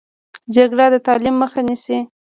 [0.55, 1.97] جګړه د تعلیم مخه نیسي